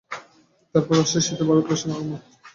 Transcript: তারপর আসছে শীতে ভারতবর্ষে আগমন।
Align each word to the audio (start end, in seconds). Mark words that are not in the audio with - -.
তারপর 0.75 0.95
আসছে 1.01 1.19
শীতে 1.25 1.43
ভারতবর্ষে 1.47 1.87
আগমন। 1.87 2.19